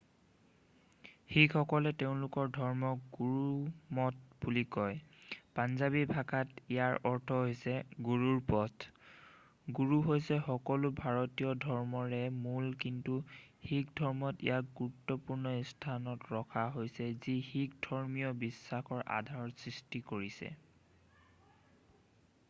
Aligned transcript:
"শিখসকলে 1.33 1.89
তেওঁলোকৰ 1.99 2.47
ধৰ্মক 2.53 3.01
গুৰুমত 3.17 4.37
বুলি 4.45 4.61
কয় 4.75 4.95
পাঞ্জাবী 5.59 5.99
ভাষাত 6.13 6.63
ইয়াৰ 6.77 6.95
অৰ্থ 7.09 7.37
হৈছে 7.41 7.75
"গুৰুৰ 8.07 8.39
পথ""। 8.47 8.87
গুৰু 9.81 9.99
হৈছে 10.07 10.39
সকলো 10.47 10.91
ভাৰতীয় 11.01 11.53
ধৰ্মৰে 11.67 12.21
মূল 12.47 12.73
কিন্তু 12.85 13.17
শিখ 13.35 13.93
ধৰ্মত 14.01 14.45
ইয়াক 14.49 14.75
গুৰুত্বপূৰ্ণ 14.81 15.55
স্থানত 15.73 16.31
ৰখা 16.37 16.63
হৈছে 16.79 17.11
যি 17.27 17.35
শিখ 17.51 17.77
ধৰ্মীয় 17.91 18.33
বিশ্বাসৰ 18.45 19.05
আধাৰ 19.19 19.53
সৃষ্টি 19.65 20.03
কৰিছে।"" 20.13 20.51